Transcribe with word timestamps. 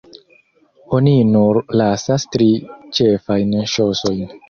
Oni 0.99 1.13
nur 1.35 1.61
lasas 1.83 2.27
tri 2.37 2.51
ĉefajn 3.01 3.59
ŝosojn. 3.77 4.31